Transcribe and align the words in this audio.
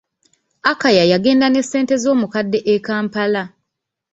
Akaya 0.71 1.03
yagenda 1.11 1.47
ne 1.49 1.61
ssente 1.63 1.95
z'omukadde 2.03 2.59
e 2.73 2.75
kampala. 2.85 3.43